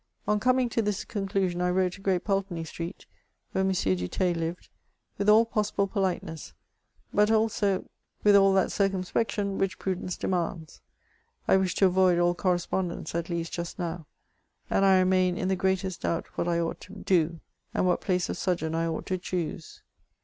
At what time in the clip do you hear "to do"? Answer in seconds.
16.81-17.39